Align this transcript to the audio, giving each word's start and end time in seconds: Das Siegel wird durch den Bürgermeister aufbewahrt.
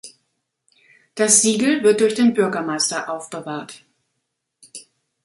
Das 1.13 1.43
Siegel 1.43 1.83
wird 1.83 2.01
durch 2.01 2.15
den 2.15 2.33
Bürgermeister 2.33 3.07
aufbewahrt. 3.07 3.85